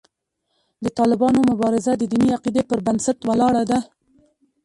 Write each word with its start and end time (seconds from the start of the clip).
د 0.83 0.85
طالبانو 0.99 1.39
مبارزه 1.51 1.91
د 1.97 2.03
دیني 2.11 2.29
عقیدې 2.37 2.63
پر 2.69 2.79
بنسټ 2.85 3.17
ولاړه 3.29 3.63
ده. 3.71 3.79